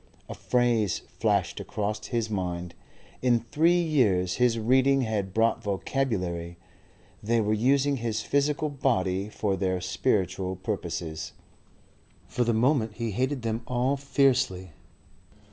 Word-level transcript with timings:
A 0.27 0.33
phrase 0.33 1.03
flashed 1.19 1.59
across 1.59 2.07
his 2.07 2.27
mind 2.27 2.73
in 3.21 3.41
three 3.51 3.79
years 3.79 4.37
his 4.37 4.57
reading 4.57 5.01
had 5.01 5.31
brought 5.31 5.61
vocabulary 5.61 6.57
they 7.21 7.39
were 7.39 7.53
using 7.53 7.97
his 7.97 8.21
physical 8.21 8.67
body 8.67 9.29
for 9.29 9.55
their 9.55 9.79
spiritual 9.79 10.55
purposes. 10.55 11.33
For 12.27 12.43
the 12.43 12.51
moment 12.51 12.95
he 12.95 13.11
hated 13.11 13.43
them 13.43 13.61
all 13.67 13.95
fiercely. 13.95 14.71